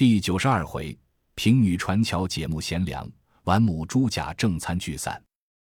[0.00, 0.98] 第九十二回，
[1.34, 3.06] 平女传巧解木贤良，
[3.42, 5.22] 玩母朱甲正餐聚散。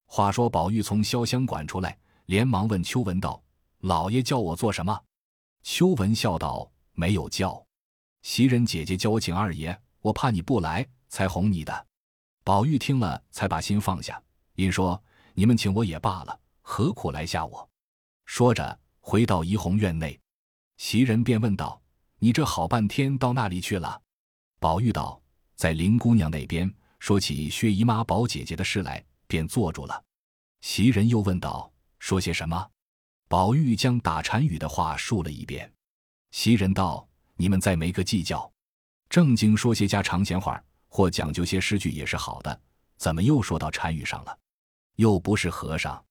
[0.06, 1.98] 话说宝玉从潇湘馆出来，
[2.28, 3.42] 连忙问秋文道
[3.82, 5.02] ：“老爷叫我做什么？”
[5.66, 7.66] 秋文笑道：“没有叫，
[8.22, 11.88] 袭人姐姐叫我请二爷，我怕你不来，才哄你的。”
[12.46, 14.22] 宝玉听了，才把心放下，
[14.54, 15.04] 因说
[15.34, 17.68] ：“你们请我也罢了，何苦来吓我？”
[18.26, 20.20] 说着，回到怡红院内，
[20.78, 21.82] 袭人便问道
[22.22, 24.00] ：“你这好半天到那里去了？”
[24.62, 25.20] 宝玉道
[25.58, 30.04] ：“在林姑娘那边说起薛姨妈、宝姐姐的事来，便坐住了。”
[30.62, 32.70] 袭人又问道：“说些什么？”
[33.28, 35.74] 宝玉将打禅语的话述了一遍。
[36.30, 38.54] 袭人道：“你们再没个计较，
[39.10, 42.62] 正经说些家常闲话，或讲究些诗句也是好的，
[42.98, 44.40] 怎么又说到禅语上了？
[44.98, 46.06] 又不是和尚。”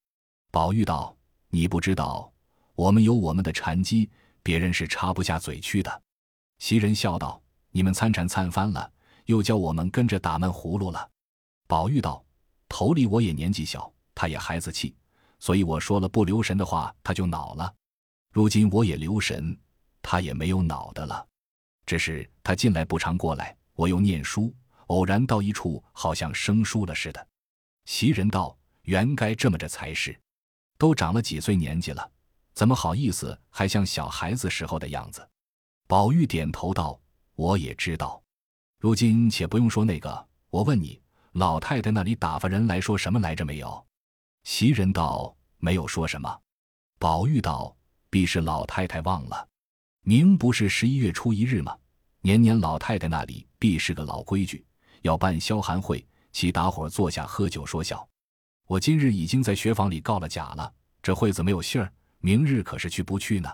[0.50, 1.16] 宝玉道
[1.50, 2.32] ：“你不知道，
[2.74, 4.10] 我们有我们的禅机，
[4.42, 6.02] 别人是插不下嘴去的。”
[6.58, 7.41] 袭人笑道。
[7.73, 8.92] 你们参禅参翻了，
[9.27, 11.09] 又叫我们跟着打闷葫芦了。
[11.66, 12.25] 宝玉道
[12.69, 14.94] ：“头里我也年纪小，他也孩子气，
[15.39, 17.72] 所以我说了不留神的话，他就恼了。
[18.33, 19.56] 如今我也留神，
[20.03, 21.25] 他也没有恼的了。
[21.86, 24.53] 只是他近来不常过来，我又念书，
[24.87, 27.25] 偶然到一处，好像生疏了似的。”
[27.87, 30.19] 袭人道：“原该这么着才是，
[30.77, 32.11] 都长了几岁年纪了，
[32.53, 35.28] 怎么好意思还像小孩子时候的样子？”
[35.87, 37.00] 宝玉点头道。
[37.41, 38.22] 我也知道，
[38.78, 40.28] 如今且不用说那个。
[40.50, 41.00] 我问你，
[41.33, 43.82] 老太太那里打发人来说什么来着没有？
[44.44, 46.38] 袭人道：“没有说什么。”
[47.00, 47.74] 宝玉道
[48.10, 49.48] ：“必是老太太忘了。
[50.02, 51.74] 明不是十一月初一日吗？
[52.20, 54.62] 年年老太太那里必是个老规矩，
[55.00, 58.06] 要办消寒会，其打伙坐下喝酒说笑。
[58.66, 63.50] 我今日已经在学房里告了假了，这会子没有信儿，明日可是去不去呢？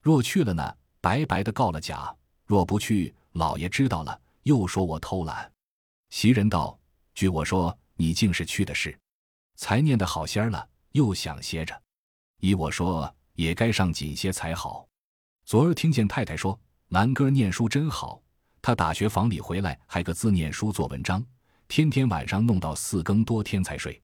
[0.00, 2.16] 若去了呢，白白的告了假。”
[2.46, 5.50] 若不去，老爷知道了，又说我偷懒。
[6.10, 6.78] 袭人道
[7.12, 8.96] ：“据我说，你竟是去的事，
[9.56, 11.82] 才念得好些了，又想歇着。
[12.38, 14.86] 依我说，也该上紧些才好。
[15.44, 16.56] 昨儿听见太太说，
[16.90, 18.22] 兰哥念书真好，
[18.62, 21.24] 他打学房里回来，还个字念书做文章，
[21.66, 24.00] 天天晚上弄到四更多天才睡。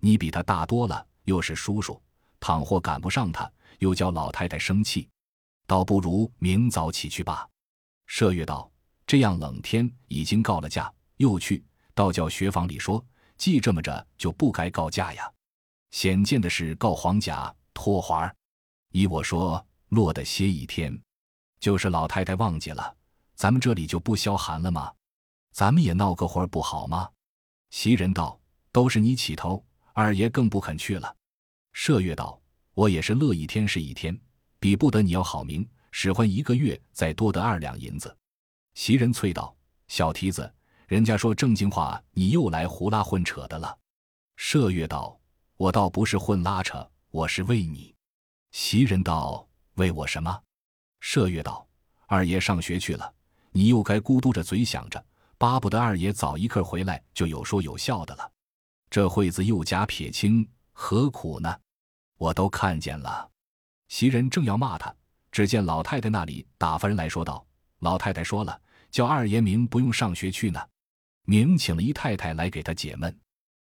[0.00, 1.98] 你比他大多了，又是叔叔，
[2.38, 5.08] 倘或赶不上他，又叫老太太生气，
[5.66, 7.48] 倒不如明早起去罢。”
[8.08, 8.70] 麝月道
[9.06, 11.62] ：“这样冷天已经告了假，又去，
[11.94, 13.04] 道教学房里说，
[13.36, 15.30] 既这么着，就不该告假呀。
[15.90, 18.34] 显见的是告黄甲脱环
[18.92, 20.98] 依我说，落得歇一天，
[21.60, 22.96] 就是老太太忘记了，
[23.34, 24.90] 咱们这里就不消寒了吗？
[25.52, 27.08] 咱们也闹个活儿不好吗？”
[27.70, 28.40] 袭人道
[28.72, 31.14] ：“都是你起头，二爷更不肯去了。”
[31.76, 32.40] 麝月道
[32.72, 34.18] ：“我也是乐一天是一天，
[34.58, 38.16] 比不得你要好名。”使唤一个月，再多得二两银子。
[38.74, 39.56] 袭人催道
[39.88, 40.52] ：“小蹄子，
[40.86, 43.76] 人家说正经话，你又来胡拉混扯的了。”
[44.38, 45.18] 麝月道
[45.56, 47.94] ：“我倒不是混拉扯，我是为你。”
[48.52, 50.42] 袭人道：“为我什么？”
[51.02, 51.66] 麝月道
[52.06, 53.12] ：“二爷上学去了，
[53.50, 55.04] 你又该咕嘟着嘴想着，
[55.36, 58.32] 巴不得二爷早一刻回来，就有说有笑的了。
[58.90, 61.58] 这会子又假撇清，何苦呢？
[62.16, 63.28] 我都看见了。”
[63.88, 64.94] 袭人正要骂他。
[65.38, 67.46] 只见老太太那里打发人来说道
[67.78, 68.60] ：“老太太说了，
[68.90, 70.60] 叫二爷明不用上学去呢。
[71.26, 73.16] 明请了姨太太来给他解闷，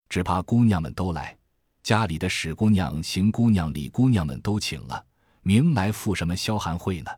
[0.08, 1.38] 只怕姑娘们都来，
[1.84, 5.06] 家里的史姑娘、邢姑娘、李姑娘们都请了，
[5.42, 7.12] 明来赴什么消寒会呢？”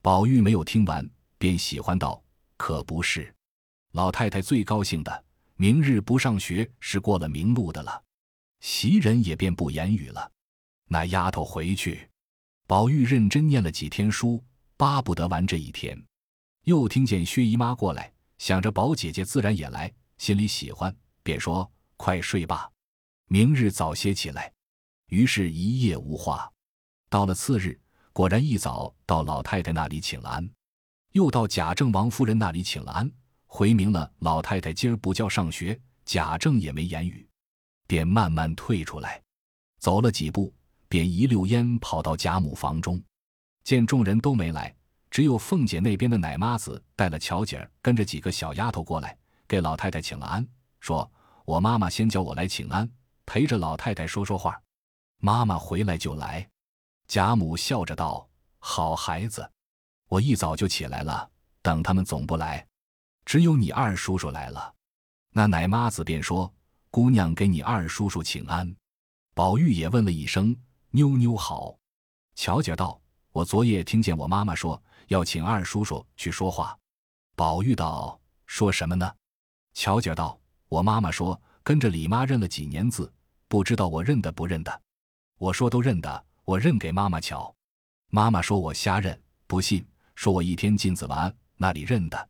[0.00, 2.24] 宝玉没有听完，便喜欢道
[2.56, 3.30] ：“可不是，
[3.90, 5.24] 老太太最高兴的，
[5.56, 8.02] 明日不上学是过了明路的了。”
[8.60, 10.32] 袭人也便不言语了。
[10.88, 12.08] 那丫头回去。
[12.72, 14.42] 宝玉认真念了几天书，
[14.78, 16.02] 巴不得完这一天。
[16.64, 22.70] 又听见薛姨妈过来，想着宝姐姐自然也来，心里喜欢，便说：“快睡吧，
[23.28, 24.50] 明日早些起来。”
[25.12, 26.50] 于是，一夜无话。
[27.10, 27.78] 到了次日，
[28.10, 30.50] 果然一早到老太太那里请了安，
[31.10, 33.12] 又到贾政王夫人那里请了安，
[33.44, 37.28] 回明了老太太今儿不叫上学，贾政也没言语，
[37.86, 39.22] 便慢慢退出来，
[39.78, 40.50] 走了几步。
[40.92, 43.02] 便一溜烟跑到贾母房中，
[43.64, 44.76] 见众人都没来，
[45.10, 49.16] 只有凤姐那边的奶妈子带了巧姐儿，跟着几个小丫头过来，
[49.48, 50.46] 给老太太请了安，
[50.80, 51.10] 说
[51.46, 52.86] ：“我妈妈先叫我来请安，
[53.24, 54.60] 陪着老太太说说话。
[55.16, 56.46] 妈妈回来就来。”
[57.08, 58.28] 贾母笑着道
[58.60, 59.50] ：“好孩子，
[60.10, 61.26] 我一早就起来了，
[61.62, 62.66] 等他们总不来，
[63.24, 64.74] 只有你二叔叔来了。”
[65.32, 66.52] 那奶妈子便说
[66.92, 68.76] ：“姑娘给你二叔叔请安。”
[69.32, 70.54] 宝玉也问了一声。
[70.94, 71.74] 妞妞好，
[72.34, 73.00] 乔姐道
[73.32, 76.78] ：“我昨夜听见我妈妈说要请二叔叔去说话。”
[77.34, 79.10] 宝玉道：“说什么呢？”
[79.72, 83.10] 乔姐道：“我妈妈说跟着李妈认了几年字，
[83.48, 84.82] 不知道我认得不认得。
[85.38, 87.54] 我说都认得，我认给妈妈瞧。
[88.08, 89.82] 妈妈说我瞎认，不信，
[90.14, 92.28] 说我一天镜子完那里认得。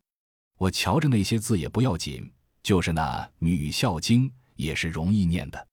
[0.57, 2.31] 我瞧着那些字也不要紧，
[2.61, 5.67] 就是那《女孝经》也是容易念的。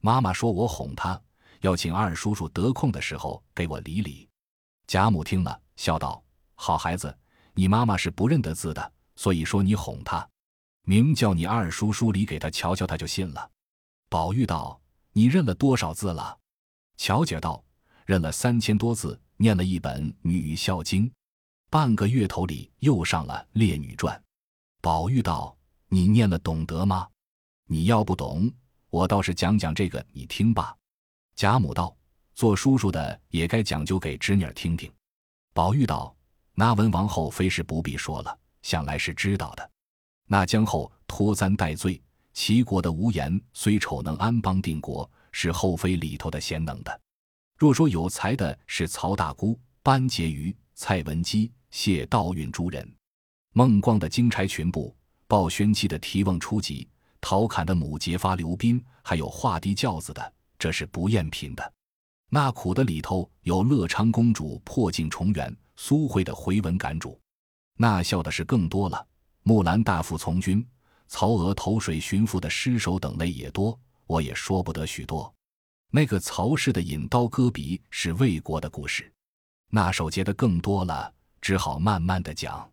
[0.00, 1.20] 妈妈说我哄她，
[1.60, 4.28] 要请二叔叔得空的时候给我理理。”
[4.86, 6.22] 贾母听了，笑道
[6.56, 7.16] ：“好孩子，
[7.54, 10.28] 你妈妈是不认得字的，所以说你哄她。”
[10.84, 13.50] 明叫你二叔叔理给他瞧瞧，他就信了。
[14.08, 14.80] 宝玉道
[15.12, 16.36] ：“你认了多少字了？”
[16.96, 17.62] 乔姐道
[18.06, 21.06] ：“认了三千多字，念了一本《女孝经》，
[21.68, 24.16] 半个月头里又上了《列女传》。”
[24.82, 25.56] 宝玉道
[25.88, 27.06] ：“你念了懂得吗？
[27.66, 28.50] 你要不懂，
[28.88, 30.74] 我倒是讲讲这个，你听吧。”
[31.40, 31.96] 贾母道
[32.36, 34.92] ：“做叔叔的也该讲究给侄女儿听听。”
[35.54, 36.14] 宝玉道
[36.52, 39.70] ：“那文王后妃是不必说了，想来是知道的。”
[40.28, 41.98] 那姜后托簪戴罪，
[42.34, 47.00] 齐国的无言虽丑能安邦定国，是后妃里头的贤能的。
[47.56, 52.86] 若说有才的是曹大姑、班婕妤、蔡文姬、谢道韫诸人，
[53.54, 54.94] 孟光的金钗群部，
[55.26, 56.86] 鲍宣妻的提瓮初级，
[57.18, 61.72] 陶侃的母节发刘斌，还有画地轿子的，这是不厌品的。
[62.28, 67.18] 那苦的里头有乐昌公主破镜重圆，苏慧的回文感主，
[67.76, 69.04] 那笑的是更多了。
[69.42, 70.64] 木兰大夫从军，
[71.08, 73.76] 曹娥投水寻父的尸首等类也多，
[74.06, 75.34] 我也说不得许多。
[75.90, 79.10] 那个曹氏的引刀割鼻是魏国的故事，
[79.70, 82.70] 那首节的更多了，只好慢慢的讲。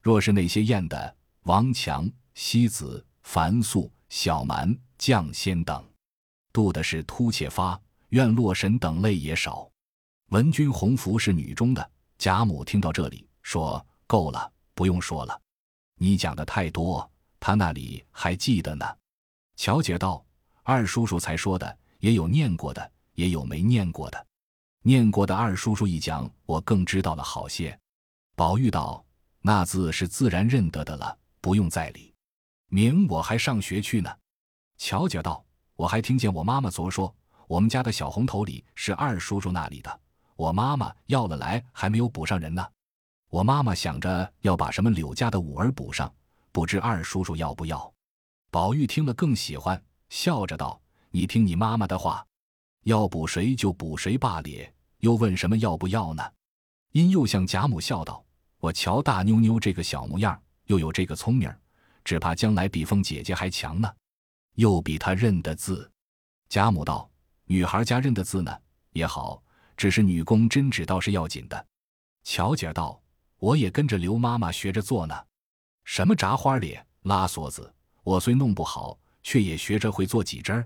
[0.00, 5.84] 若是那些艳的王强、西子、樊素、小蛮、绛仙等，
[6.52, 9.68] 杜的是突且发、愿洛神等类也少。
[10.28, 15.40] 文君鸿福是女中的，贾母听到这里说够了，不用说了。
[15.96, 17.08] 你讲的太多，
[17.38, 18.84] 他那里还记得呢。
[19.56, 20.24] 乔姐道
[20.64, 24.26] ：“二叔叔才说的，也有念过的，也有没念过的。
[24.82, 27.78] 念过的二叔叔一讲，我更知道了好些。”
[28.34, 29.04] 宝玉道
[29.42, 32.12] ：“那字是自然认得的了，不用再理。
[32.68, 34.10] 明我还上学去呢。”
[34.78, 35.44] 乔姐道
[35.76, 37.14] ：“我还听见我妈妈昨说，
[37.46, 40.00] 我们家的小红头里是二叔叔那里的，
[40.36, 42.66] 我妈妈要了来，还没有补上人呢。”
[43.30, 46.12] 我妈妈想着要把什么柳家的五儿补上，
[46.52, 47.90] 不知二叔叔要不要？
[48.50, 50.78] 宝玉听了更喜欢，笑着道
[51.10, 52.22] ：“你听你妈妈的话，
[52.82, 56.22] 要补谁就补谁罢了，又问什么要不要呢？”
[56.92, 58.22] 因又向贾母笑道
[58.60, 61.50] ：“我瞧大妞妞这个小模样，又有这个聪明，
[62.04, 63.90] 只怕将来比凤姐姐还强呢。
[64.54, 65.90] 又比她认得字。”
[66.48, 67.10] 贾母道
[67.46, 68.56] ：“女孩家认得字呢，
[68.92, 69.42] 也好，
[69.76, 71.66] 只是女工针指倒是要紧的。”
[72.24, 72.98] 乔姐道。
[73.38, 75.20] 我也跟着刘妈妈学着做呢，
[75.82, 80.64] 什么炸花脸、拉锁子，我虽弄不好，却也学着会做几针。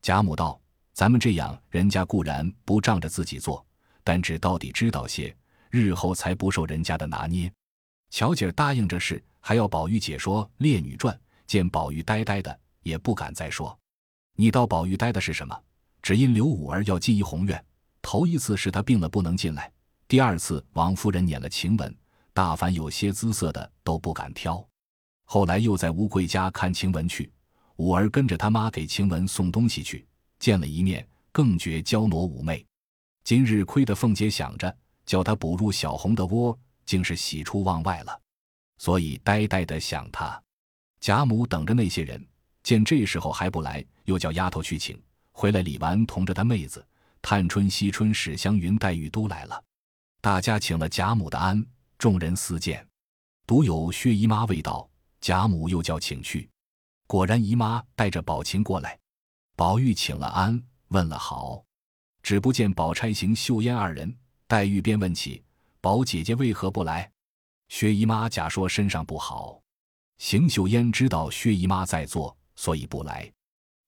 [0.00, 0.58] 贾母道
[0.96, 3.62] ：“咱们这样，人家固然不仗着自己做，
[4.02, 5.36] 但只到底知道些，
[5.68, 7.52] 日后才不受人家的拿捏。”
[8.08, 11.14] 乔姐答应着事，还要宝玉解说《烈女传》，
[11.46, 13.76] 见宝玉呆呆的，也不敢再说。
[14.36, 15.60] 你到宝玉呆的是什么？
[16.00, 17.62] 只因刘五儿要进怡红院，
[18.00, 19.72] 头一次是他病了不能进来，
[20.06, 21.92] 第二次王夫人撵了晴雯。
[22.32, 24.64] 大凡有些姿色的都不敢挑，
[25.24, 27.32] 后来又在吴贵家看晴雯去，
[27.76, 30.06] 五儿跟着他妈给晴雯送东西去，
[30.38, 32.64] 见了一面，更觉娇挪妩媚。
[33.24, 34.76] 今日亏得凤姐想着
[35.06, 38.20] 叫他补入小红的窝，竟是喜出望外了，
[38.78, 40.40] 所以呆呆的想他。
[41.00, 42.24] 贾母等着那些人，
[42.66, 45.62] 见这时候还不来，又叫丫头去请回来。
[45.62, 46.84] 李纨同着他妹子
[47.22, 49.62] 探春、惜春、史湘云、黛玉都来了，
[50.20, 51.64] 大家请了贾母的安。
[51.96, 52.84] 众人私见，
[53.46, 54.90] 独有薛姨妈未到。
[55.20, 56.50] 贾母又叫请去，
[57.06, 58.98] 果然姨妈带着宝琴过来。
[59.54, 61.64] 宝玉请了安，问了好，
[62.20, 64.12] 只不见宝钗、邢岫烟二人。
[64.48, 65.40] 黛玉便问起
[65.80, 67.08] 宝姐姐为何不来。
[67.68, 69.62] 薛姨妈假说身上不好。
[70.18, 73.30] 邢岫烟知道薛姨妈在座，所以不来。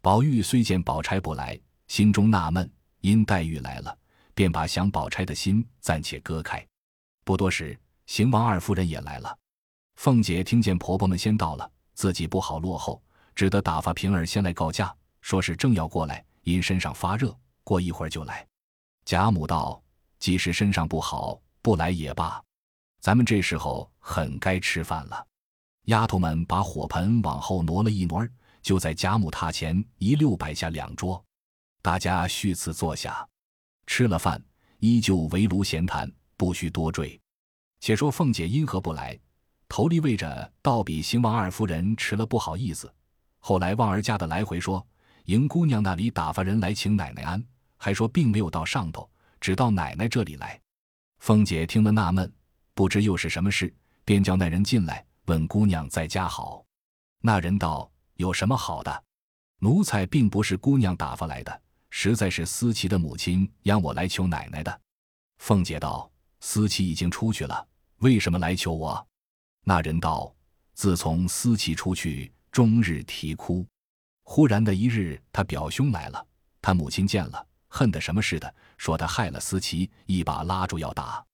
[0.01, 1.59] 宝玉虽见宝钗不来，
[1.89, 2.71] 心中纳闷，
[3.01, 3.99] 因黛玉来了，
[4.35, 6.65] 便把想宝钗的心暂且割开。
[7.25, 7.77] 不多时。
[8.07, 9.39] 邢王二夫人也来了，
[9.97, 13.03] 凤姐听见婆婆们先到了，自己不好落后，
[13.35, 18.47] 只得打发平儿先来告假，说是正要过来，因身上发热，过一会儿就来。
[19.05, 19.83] 贾母道
[20.19, 22.43] ：“即使身上不好，不来也罢，
[22.99, 25.27] 咱们这时候很该吃饭了。”
[25.89, 28.27] 丫头们把火盆往后挪了一挪，
[28.62, 31.25] 就在贾母榻前一溜摆下两桌，
[31.81, 33.27] 大家续次坐下，
[33.87, 34.43] 吃了饭，
[34.79, 37.21] 依旧围炉闲谈，不需多赘。
[37.81, 39.19] 且说凤姐因何不来？
[39.69, 42.93] 头里为着倒比邢王二夫人迟了不好意思。
[43.38, 44.85] 后来旺儿家的来回说，
[45.27, 47.45] 迎姑娘那里打发人来请奶奶安，
[47.77, 49.09] 还说并没有到上头，
[49.41, 50.61] 只到奶奶这里来。
[51.19, 52.33] 凤姐听了纳闷，
[52.75, 53.73] 不知又是什么事，
[54.05, 56.65] 便叫那人进来问姑娘在家好。
[57.21, 59.05] 那人道：“有什么好的？
[59.61, 64.81] 奴才并不是姑娘打发来的，实在是思琪的母亲央我来求奶奶的。”
[65.39, 66.11] 凤姐道
[66.41, 67.65] ：“思琪已经出去了，
[67.99, 69.07] 为什么来求我？”
[69.63, 70.35] 那人道
[70.75, 73.65] ：“自从思琪出去，终日啼哭。
[74.25, 76.27] 忽然的一日，他表兄来了，
[76.61, 81.25] 他母亲见了，恨得什么似的，说他害了思琪，一把拉住要打。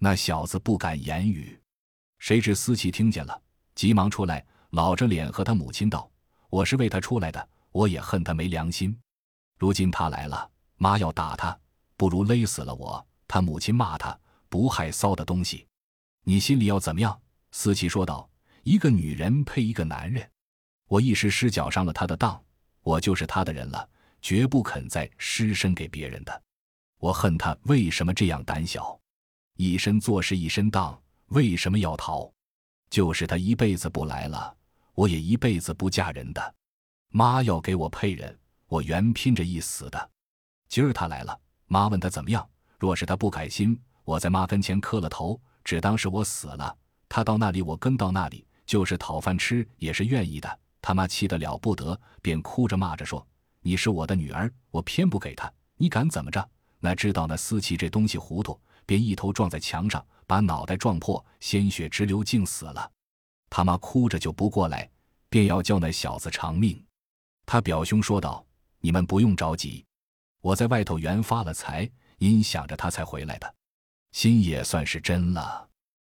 [0.00, 1.56] 那小子不敢言语。
[2.18, 3.40] 谁知思琪听见了，
[3.76, 6.10] 急忙出来。”老着脸和他母亲道
[6.54, 8.96] ：“我是为他出来的，我也恨他没良心。
[9.58, 11.58] 如今他来了，妈要打他，
[11.96, 14.16] 不如勒死了我。”他母亲骂他
[14.48, 15.66] 不害臊的东西，
[16.22, 17.20] 你心里要怎么样？
[17.50, 18.30] 思琪说道
[18.62, 20.30] ：“一个女人配一个男人，
[20.86, 22.40] 我一时失脚上了他的当，
[22.82, 23.88] 我就是他的人了，
[24.22, 26.42] 绝不肯再失身给别人的。
[27.00, 28.96] 我恨他为什么这样胆小，
[29.56, 30.96] 一身做事一身当，
[31.30, 32.32] 为什么要逃？
[32.90, 34.56] 就是他一辈子不来了。”
[34.94, 36.54] 我也一辈子不嫁人的，
[37.08, 40.10] 妈要给我配人，我原拼着一死的。
[40.68, 42.48] 今儿他来了，妈问他怎么样。
[42.78, 46.76] 若是他不改心，我在妈跟前磕了头，只当是我死了。
[47.08, 50.58] 他到那里，我跟到那里，就是讨饭吃也是愿意的。
[50.80, 53.26] 他妈气得了不得，便哭着骂着说
[53.62, 56.48] ：“你是我的女儿，我偏不给他，你敢怎么着？”
[56.78, 62.90] 哪知道那思琪这东西糊涂，便一头撞在墙上，把脑袋撞破，鲜血直流，竟死了。
[63.56, 64.90] 他妈哭着就不过来，
[65.28, 66.84] 便要叫那小子偿命。
[67.46, 68.44] 他表兄说道
[68.82, 69.86] ：“你们不用着急，
[70.40, 73.54] 我在外头原发了财，因想着他才回来的，
[74.10, 75.68] 心也算是真了。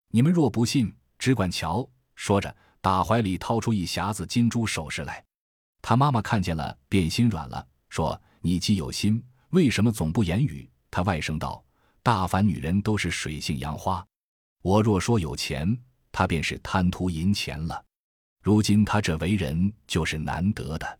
[0.08, 5.22] 你们若不信，只管瞧。”说着，打怀里掏出一匣子金珠首饰来。
[5.82, 11.62] 他妈妈看见了，便心软了，说：“你既有心，为什么总不言语？”他外甥道
[12.02, 14.02] ：“大凡女人都是水性杨花，
[14.62, 15.78] 我若说有钱。”
[16.18, 17.84] 他便是贪图银钱了，
[18.42, 20.98] 如今他这为人就是难得的。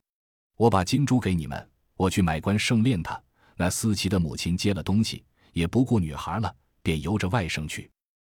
[0.59, 3.19] 我把金珠给你们，我去买棺盛殓他。
[3.57, 7.91] 那思琪的母亲接了东西，也不顾女孩了，便由着外甥去。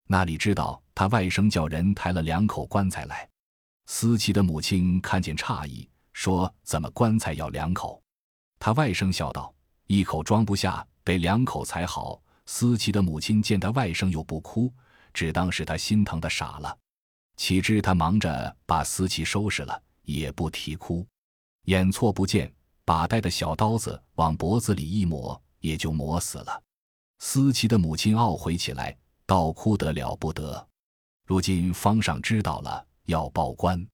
[0.07, 3.27] 那里知道他外甥叫人抬了两口棺材来。
[3.87, 8.03] 思琪的母亲看见诧异，说：“怎么棺材要两口？”
[8.61, 9.51] 他外甥笑道
[9.89, 14.71] ：“一口装不下，得两口才好。”思琪的母亲见他外甥又不哭。
[15.17, 16.79] 只当是他心疼的傻了，
[17.39, 21.07] 岂知他忙着把思琪收拾了，也不啼哭，
[21.63, 22.53] 眼错不见，
[22.85, 26.63] 把带的小刀子往脖子里一抹，也就抹死了。
[27.21, 28.95] 思琪的母亲懊悔起来，
[29.25, 30.69] 倒哭得了不得。
[31.25, 33.89] 如今方上知道了，要报官，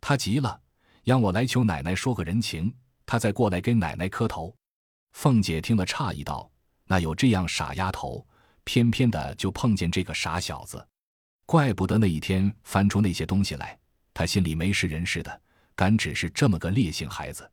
[0.00, 0.60] 他急了，
[1.02, 2.72] 让我来求奶奶说个人情，
[3.04, 4.54] 他再过来给奶奶磕头。
[5.14, 6.48] 凤姐听了，诧异道
[6.86, 8.24] ：“那有这样傻丫头？”
[8.64, 10.86] 偏偏的就碰见这个傻小子，
[11.46, 13.78] 怪不得那一天翻出那些东西来，
[14.14, 15.40] 他心里没事人似的，
[15.74, 17.50] 敢只是这么个烈性孩子。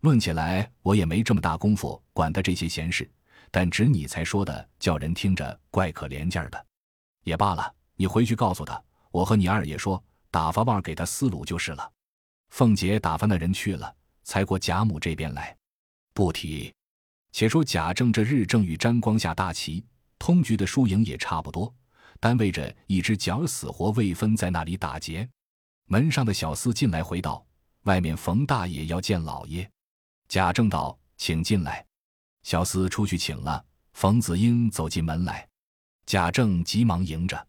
[0.00, 3.08] 论起来，我也没这么大功夫管他这些闲事，
[3.50, 6.66] 但只你才说的，叫人听着怪可怜劲儿的。
[7.24, 11.92] 也罢了，你回去告诉他，我和你二爷说，打发旺给他思路就是了。
[12.50, 13.94] 凤姐打发那人去了，
[14.24, 15.56] 才过贾母这边来。
[16.12, 16.74] 不提，
[17.30, 19.84] 且说贾政这日正与沾光下大旗。
[20.22, 21.74] 通局的输赢也差不多，
[22.20, 25.28] 单为着一只角死活未分，在那里打劫。
[25.86, 27.44] 门上的小厮进来回道
[27.82, 29.68] ：“外面冯大爷要见老爷。”
[30.30, 31.84] 贾政道：“请进来。”
[32.44, 33.64] 小厮出去请了。
[33.94, 35.44] 冯子英走进门来，
[36.06, 37.48] 贾政急忙迎着。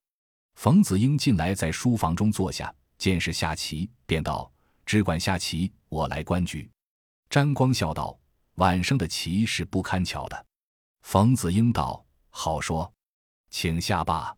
[0.56, 4.51] 冯子英进来，在书房中坐下，见是下棋，便道
[4.84, 6.68] ：“只管下棋，我来观局。”
[7.30, 8.20] 詹光笑道
[8.58, 10.46] ：“晚生的棋是不堪瞧的。”
[11.06, 12.02] 冯子英道。
[12.35, 12.91] 好说，
[13.51, 14.35] 请下罢。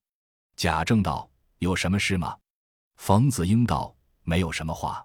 [0.58, 1.28] 贾政道
[1.60, 2.38] ：“有什么事吗？”
[2.98, 5.04] 冯子英道：“没有什么话。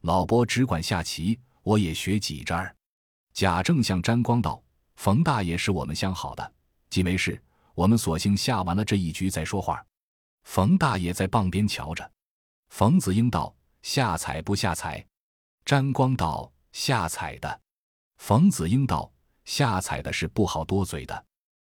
[0.00, 2.58] 老伯只管下棋，我也学几招。”
[3.34, 4.60] 贾政向沾光道
[4.96, 6.52] ：“冯大爷是我们相好的，
[6.88, 7.40] 既没事，
[7.74, 9.84] 我们索性下完了这一局再说话。”
[10.44, 12.10] 冯大爷在傍边瞧着。
[12.70, 15.06] 冯子英道：“下彩不下彩？”
[15.66, 17.60] 沾光道：“下彩的。”
[18.16, 19.12] 冯子英道
[19.44, 21.24] ：“下彩的是不好多嘴的。”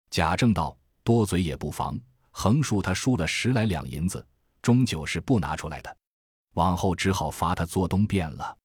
[0.09, 1.99] 贾政道：“多嘴也不妨，
[2.31, 4.25] 横竖他输了十来两银子，
[4.61, 5.97] 终究是不拿出来的。
[6.53, 8.57] 往后只好罚他做东便了。”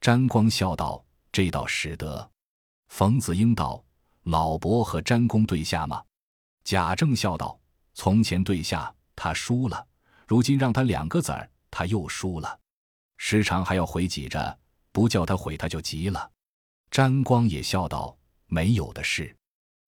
[0.00, 2.30] 詹光笑道：“这倒使得。”
[2.88, 3.82] 冯子英道
[4.24, 6.02] ：“老伯和詹公对下吗？”
[6.64, 7.58] 贾政笑道
[7.94, 9.86] ：“从前对下，他输了。
[10.26, 12.58] 如今让他两个子儿，他又输了，
[13.18, 14.58] 时常还要回挤着，
[14.92, 16.30] 不叫他悔，他就急了。
[16.90, 19.36] 詹光也笑道：“没有的事。”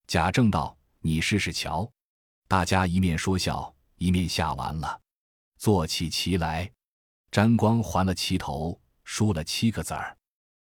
[0.05, 0.76] 贾政道
[1.07, 1.89] ：“你试试瞧。”
[2.49, 5.01] 大家一面说笑，一面下完了，
[5.57, 6.69] 坐起棋来。
[7.31, 10.17] 詹光还了棋头，输了七个子儿。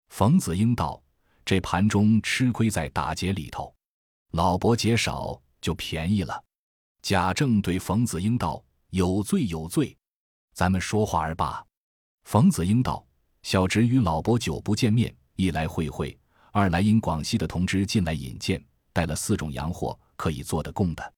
[0.09, 1.03] 冯子英道
[1.45, 3.75] ：“这盘中吃亏在打劫里头，
[4.33, 6.43] 老伯劫少就便宜了。”
[7.03, 9.97] 贾政对冯子英道：“有罪有罪，
[10.55, 11.65] 咱们说话儿罢。”
[12.25, 13.05] 冯子英道
[13.43, 16.17] ：“小侄与老伯久不见面，一来会会，
[16.53, 21.15] 二来因广西的同知进来引荐，带了四种洋货，可以做的供的。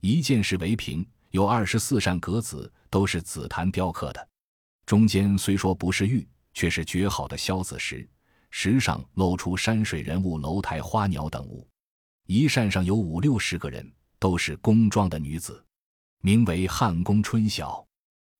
[0.00, 4.28] 一件是围屏，有二十四扇格子，都是紫檀雕刻的，
[4.86, 8.08] 中间虽说不是玉，却是绝好的萧子石，
[8.50, 11.66] 石上露出山水人物、楼台花鸟等物。
[12.26, 13.90] 一扇上有五六十个人。”
[14.22, 15.66] 都是宫装的女子，
[16.20, 17.84] 名为汉宫春晓。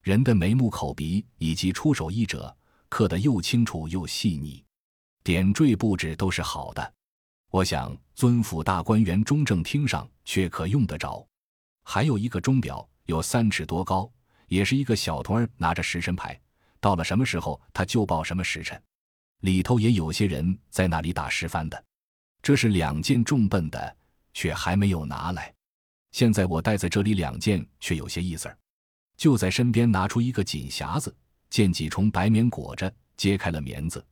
[0.01, 2.57] 人的眉目口鼻以及出手衣褶
[2.89, 4.65] 刻得又清楚又细腻，
[5.25, 6.95] 点缀布置都是好的。
[7.53, 11.23] 我想尊府大观园中正厅上却可用得着。
[11.85, 14.11] 还有一个钟表，有三尺多高，
[14.47, 16.41] 也是一个小童儿拿着时辰牌，
[16.81, 18.83] 到了什么时候他就报什么时辰。
[19.41, 21.85] 里头也有些人在那里打十番的。
[22.41, 23.97] 这是两件重笨的，
[24.33, 25.53] 却还没有拿来。
[26.13, 28.57] 现在我带在这里两件，却有些意思儿。
[29.19, 31.15] 就在身边拿出一个锦匣子，
[31.51, 34.03] 见几重白棉裹着，揭开了棉子，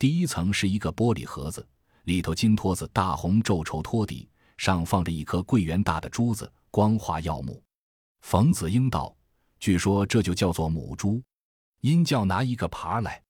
[0.00, 1.64] 第一层是一个玻璃盒子，
[2.08, 7.62] 里头金托子大红皱绸托底，上放着一颗桂圆大的珠子，光滑耀目。
[8.22, 9.14] 冯子英道
[9.60, 11.22] ：“据说这就叫做母珠。”
[11.82, 13.22] 因叫拿一个盘来，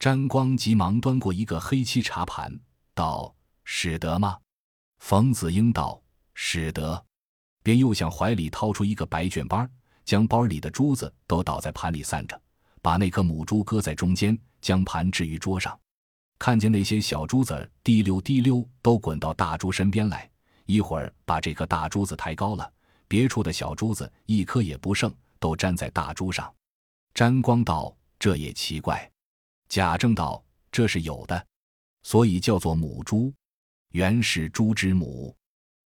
[0.00, 2.52] 沾光急忙端过一个黑漆茶盘，
[2.96, 4.36] 道：“使得吗？”
[4.98, 6.02] 冯子英道
[6.34, 7.00] ：“使得。”
[7.62, 9.64] 便又向怀里掏出一个白卷包，
[10.04, 12.42] 将包里的珠子都倒在盘里散着，
[12.82, 15.78] 把那颗母珠搁在中间，将盘置于桌上。
[16.38, 20.30] 看见那些小珠子滴溜滴溜都滚到大珠身边来，
[20.66, 22.72] 一会儿把这颗大珠子抬高了，
[23.08, 26.52] 别处的小珠子一颗也不剩，都粘在大珠上。
[27.14, 29.10] 沾光道：“这也奇怪。”
[29.68, 31.46] 贾政道：“这是有的，
[32.02, 33.32] 所以叫做母珠，
[33.92, 35.34] 原是珠之母。”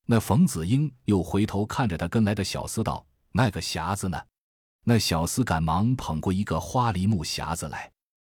[0.05, 4.19] 那冯子英又回头看着他跟来的小厮道：“那个匣子呢？”
[4.83, 7.91] 那小厮赶忙捧过一个花梨木匣子来，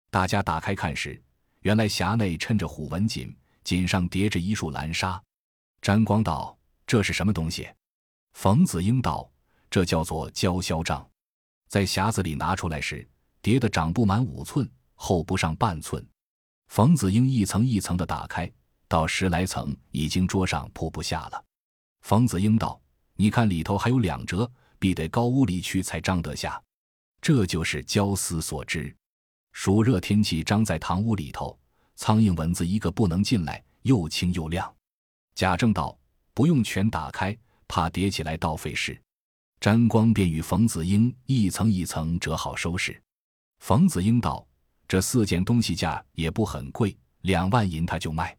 [0.10, 1.22] 大家打开看时，
[1.62, 5.22] 原来匣内衬着虎纹锦，锦上叠着一束蓝纱。
[5.82, 7.68] 沾光道：“这是什么东西？”
[8.34, 9.30] 冯子英道
[9.70, 11.08] ：“这叫做焦销帐，
[11.68, 13.08] 在匣子里拿出来时，
[13.42, 16.06] 叠的长不满五寸，厚不上半寸。”
[16.70, 18.52] 冯子英一层一层的打开，
[18.88, 21.44] 到十来层，已经桌上铺不下了。
[22.02, 22.82] 冯子英道
[23.16, 26.62] ：“你看里头还有两折，必得高屋里去才张得下。
[27.22, 28.96] 这就是焦丝所织。
[29.52, 31.58] 暑热天气张在堂屋里头，
[31.96, 34.74] 苍蝇蚊子一个不能进来，又清又亮。”
[35.36, 35.98] 贾政道
[36.34, 37.38] ：“不用全打开，
[37.68, 39.00] 怕叠起来倒费事。”
[39.60, 43.00] 沾光便与冯子英一层一层折好收拾。
[43.60, 44.46] 冯子英道
[44.88, 48.36] ：“这四件东西价也不很贵，两万银他就卖。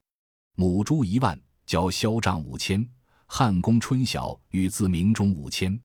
[0.57, 2.87] 母猪一万，交销账五千。”
[3.27, 5.81] 汉宫春晓与字明中五千，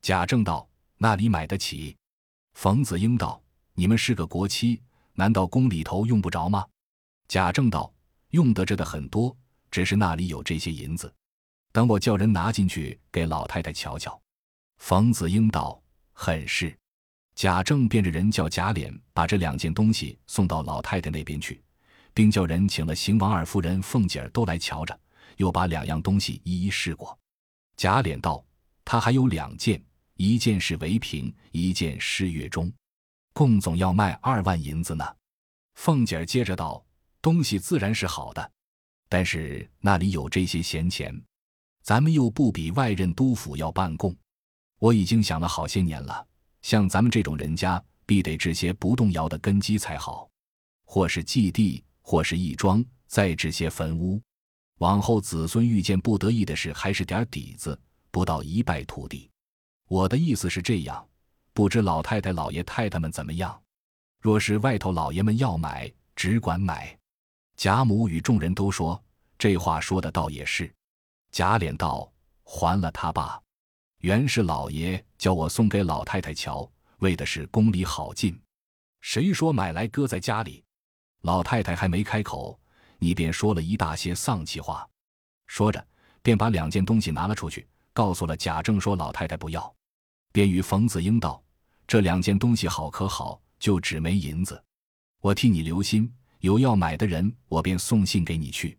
[0.00, 1.96] 贾政道：“那里买得起？”
[2.54, 3.42] 冯子英道
[3.74, 4.80] ：“你们是个国戚，
[5.12, 6.66] 难道宫里头用不着吗？”
[7.28, 7.92] 贾政道
[8.30, 9.36] ：“用得着的很多，
[9.70, 11.12] 只是那里有这些银子，
[11.72, 14.20] 等我叫人拿进去给老太太瞧瞧。”
[14.78, 15.80] 冯子英道
[16.12, 16.76] ：“很是。”
[17.34, 21.60] 贾政便着人叫贾琏把这两件东西送到老太太那边去，
[22.12, 24.98] 并叫人请了邢王二夫人、凤姐儿都来瞧着。
[25.38, 27.18] 又把两样东西一一试过，
[27.76, 28.44] 贾琏道
[28.84, 29.82] ：“他还有两件，
[30.14, 32.72] 一件是围屏，一件是月钟，
[33.34, 35.04] 共总要卖二万银子呢。”
[35.76, 36.82] 凤姐儿接着道
[37.20, 38.52] ：“东西自然是好的，
[39.10, 41.14] 但是那里有这些闲钱，
[41.82, 44.16] 咱们又不比外任督府要办供。
[44.78, 46.26] 我已经想了好些年了，
[46.62, 50.30] 像咱们这种人家，必得置些不动摇的根基才好，
[50.86, 54.22] 或是祭地，或是义庄，再置些坟屋。”
[54.78, 57.78] 往后子孙遇见不得意的事，还是点底子，
[58.10, 59.30] 不到一败涂地。
[59.86, 61.08] 我的意思是这样，
[61.54, 63.58] 不知老太太、老爷太太们怎么样？
[64.20, 66.98] 若是外头老爷们要买，只管买。
[67.56, 69.00] 贾母与众人都说
[69.38, 70.70] 这话说的倒也是。
[71.30, 72.12] 贾琏道
[72.42, 73.40] ：“还了他吧，
[74.00, 78.38] 原是老爷叫我送给老太太瞧，为的是宫里好进。
[79.00, 80.64] 谁说买来搁在家里？
[81.22, 82.58] 老太太还没开口。”
[82.98, 84.88] 你便说了一大些丧气话，
[85.46, 85.86] 说着，
[86.22, 89.74] 便把两件东西拿了出去，告诉了贾政，说老太太不要，
[90.32, 91.42] 便与冯子英道
[91.86, 94.62] ：“这两件东西好可好，就只没银子。
[95.20, 98.78] 我替你留心，有要买的人，我便送信给你去。”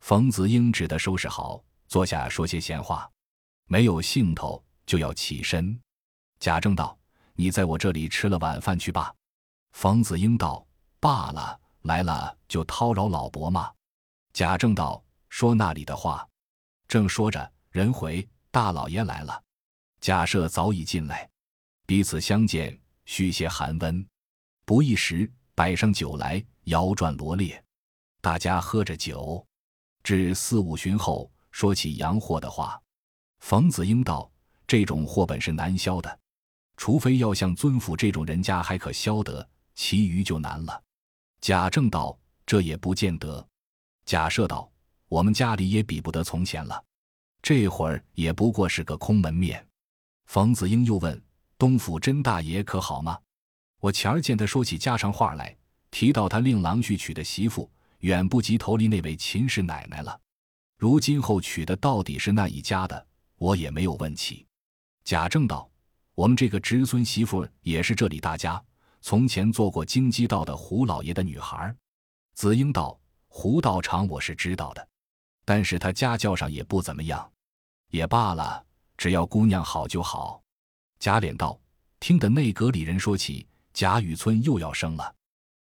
[0.00, 3.10] 冯子英只得收拾好，坐下说些闲话，
[3.66, 5.78] 没有兴头，就要起身。
[6.40, 6.96] 贾政道
[7.34, 9.12] ：“你在我这里吃了晚饭去吧。”
[9.72, 10.64] 冯子英道
[11.00, 13.72] ：“罢了，来了就叨扰老伯嘛。”
[14.32, 16.26] 贾政道：“说那里的话。”
[16.86, 19.42] 正说着，人回大老爷来了。
[20.00, 21.28] 贾赦早已进来，
[21.88, 24.06] 彼此相见，续些寒温。
[24.66, 27.64] 不一时，摆上酒来，摇转罗列，
[28.20, 29.42] 大家喝着酒。
[30.02, 32.78] 至四五旬后，说起洋货的话，
[33.38, 34.30] 冯子英道
[34.68, 36.18] ：“这种货本是难销的，
[36.76, 40.82] 除非要像尊府这种人家还可销得，其余就难了。”
[41.40, 43.48] 贾政道：“这也不见得。”
[44.04, 44.70] 贾赦道
[45.08, 46.84] ：“我们家里也比不得从前了，
[47.40, 49.66] 这会儿也不过是个空门面。”
[50.28, 51.18] 冯子英又问
[51.58, 53.18] ：“东府甄大爷可好吗？
[53.80, 55.54] 我前儿见他说起家常话来，
[55.90, 57.70] 提到他令郎婿娶的媳妇。”
[58.02, 60.20] 远不及头里那位秦氏奶奶了。
[60.76, 63.06] 如今后娶的到底是那一家的，
[63.38, 64.46] 我也没有问起。
[65.02, 65.68] 贾政道
[66.14, 68.62] ：“我们这个侄孙媳妇也是这里大家，
[69.00, 71.74] 从前做过京畿道的胡老爷的女孩。”
[72.34, 74.88] 子英道：“胡道长我是知道的，
[75.44, 77.28] 但是他家教上也不怎么样，
[77.90, 78.64] 也罢了，
[78.96, 80.40] 只要姑娘好就好。”
[80.98, 81.58] 贾琏道
[82.00, 85.14] ：“听得内阁里人说起，贾雨村又要生了。”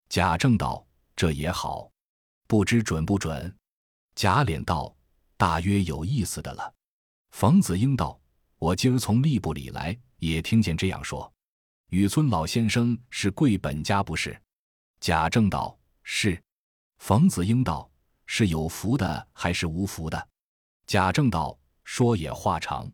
[0.09, 1.91] 贾政道：“这也好。”
[2.47, 3.53] 不知准不准？
[4.15, 4.95] 贾琏道
[5.37, 6.73] ：“大约有意思的了。”
[7.33, 8.21] 冯子英道
[8.59, 11.31] ：“我今儿从吏部里来，也听见这样说。
[11.91, 14.41] 雨村老先生是贵本家不是？”
[15.01, 16.41] 贾政道：“是。”
[16.99, 17.91] 冯子英道
[18.27, 20.29] ：“是有福的还是无福的？”
[20.87, 22.89] 贾政道：“说也话长。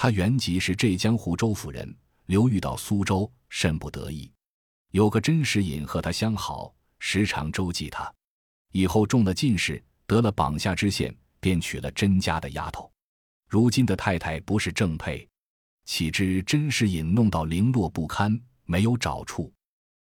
[0.00, 1.92] 他原籍是浙江湖州府人，
[2.26, 4.30] 流寓到苏州，甚不得意。
[4.92, 8.08] 有个甄士隐和他相好，时常周济他。”
[8.70, 12.88] 以后中了进士，得了榜下知县，便娶了甄家的丫头。
[13.48, 15.28] 如今的太太不是正配，
[15.84, 19.52] 岂知甄士隐弄到零落不堪，没有找处。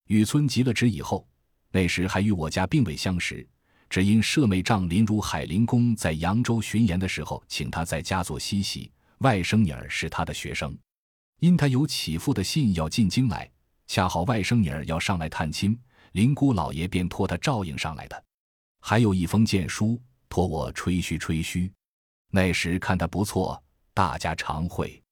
[0.09, 1.25] 雨村急了职以后，
[1.71, 3.49] 那时还与我家并未相识，
[3.89, 10.77] 只因舍妹丈林如海林公在扬州巡盐的时候，请他在家做西席，外甥女儿是他的学生。
[11.41, 13.51] 因他有起父的信要进京来，
[13.87, 15.79] 恰好外甥女儿要上来探亲，
[16.13, 18.25] 林姑老爷便托他照应上来的。
[18.81, 21.71] 还有一封荐书，托我吹嘘吹嘘。
[22.31, 25.03] 那时看他不错，大家常会。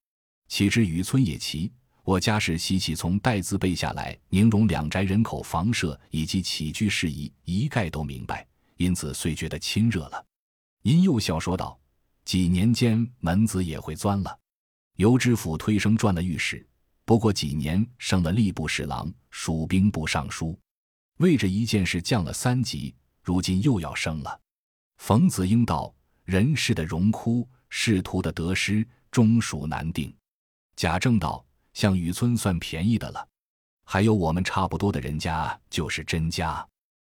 [0.48, 10.24] 岂知雨村也奇，我家是西起从代字背下来，宁荣两宅人口房舍以及起居事宜一概都明白，因此遂觉得亲热了。
[10.82, 11.78] 因又笑说道
[12.24, 14.38] ：“几年间门子也会钻了。
[14.96, 16.66] 尤知府推升转了御史，
[17.04, 20.58] 不过几年升了吏部侍郎、属兵部尚书，
[21.18, 24.40] 为这一件事降了三级。”如今又要升了，
[24.96, 25.94] 冯子英道
[26.26, 30.12] ：“人世的荣枯，仕途的得失，终属难定。”
[30.74, 33.24] 贾政道：“像雨村算便宜的了，
[33.84, 36.66] 还有我们差不多的人家，就是甄家。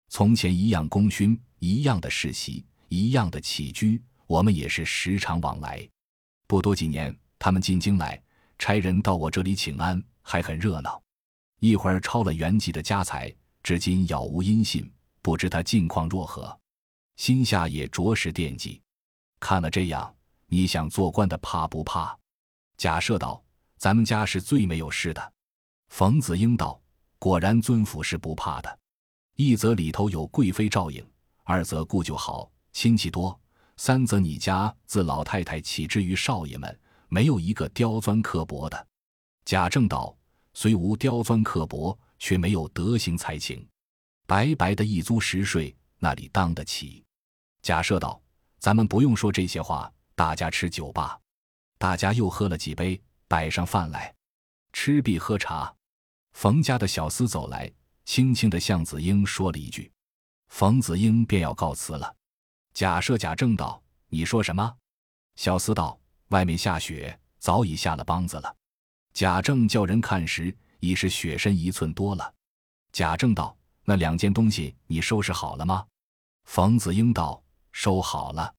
[0.08, 5.88] 从前一样功勋，一样的世袭，一样的起居，我们也是时常往来。
[6.46, 8.22] 不多几年，他们进京来，
[8.58, 11.02] 差人到我这里请安，还很热闹。
[11.60, 14.90] 一会儿抄了原籍的家财，至今杳无音信。”
[15.22, 16.56] 不知他近况若何，
[17.16, 18.80] 心下也着实惦记。
[19.40, 20.14] 看了这样，
[20.46, 22.16] 你想做官的怕不怕？
[22.76, 23.42] 假设道
[23.76, 25.32] ：“咱们家是最没有事的。”
[25.90, 26.80] 冯子英道
[27.18, 28.78] ：“果然，尊府是不怕的。
[29.34, 31.04] 一则里头有贵妃照应，
[31.42, 33.36] 二则顾就好，亲戚多，
[33.76, 38.86] 三则你家自老太太起之于少爷们，没有一个刁钻刻薄的。”
[39.44, 40.16] 贾政道
[40.54, 43.66] ：“虽无刁钻刻薄，却没有德行才情。”
[44.26, 47.04] 白白的一租十税，那里当得起？
[47.62, 48.20] 假设道
[48.58, 51.18] ：“咱们不用说这些话，大家吃酒吧。”
[51.78, 54.14] 大家又喝了几杯，摆上饭来，
[54.72, 55.72] 吃毕喝茶。
[56.32, 57.70] 冯家的小厮走来，
[58.04, 59.92] 轻轻的向子英说了一句，
[60.48, 62.16] 冯子英便要告辞了。
[62.76, 64.76] 假设贾政道：“你说什么？”
[65.34, 68.54] 小厮道：“外面下雪，早已下了梆子了。”
[69.14, 72.34] 贾政叫人看时，已是雪深一寸多了。
[72.92, 73.56] 贾政道。
[73.88, 75.86] 那两件东西你收拾好了吗？
[76.44, 78.54] 冯子英道：“收好了。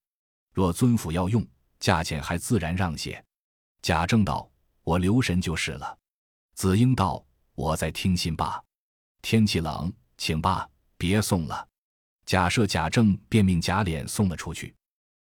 [0.52, 1.46] 若尊府要用，
[1.78, 3.24] 价钱还自然让些。”
[3.82, 4.50] 贾政道
[4.82, 5.96] ：“我留神就是了。”
[6.56, 8.60] 子英道：“我在听信罢。
[9.22, 11.68] 天气冷，请罢，别送了。”
[12.28, 14.74] 假设、贾政便命贾琏送了出去。